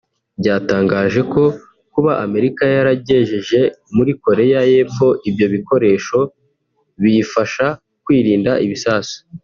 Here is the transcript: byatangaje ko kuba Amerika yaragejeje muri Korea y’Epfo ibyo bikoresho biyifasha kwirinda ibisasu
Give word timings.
byatangaje 0.39 1.21
ko 1.33 1.43
kuba 1.93 2.11
Amerika 2.25 2.61
yaragejeje 2.75 3.59
muri 3.95 4.11
Korea 4.23 4.59
y’Epfo 4.71 5.07
ibyo 5.29 5.45
bikoresho 5.53 6.19
biyifasha 7.01 7.65
kwirinda 8.05 8.51
ibisasu 8.65 9.17